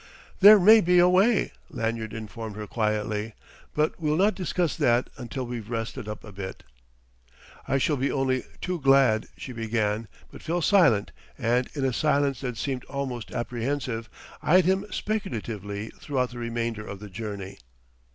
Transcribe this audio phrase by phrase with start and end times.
[0.39, 3.35] "There may be a way," Lanyard informed her quietly;
[3.75, 6.63] "but we'll not discuss that until we've rested up a bit."
[7.67, 12.41] "I shall be only too glad" she began, but fell silent and, in a silence
[12.41, 14.09] that seemed almost apprehensive,
[14.41, 17.59] eyed him speculatively throughout the remainder of the journey.